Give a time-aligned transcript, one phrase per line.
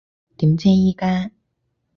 [0.35, 1.29] 點啫依家？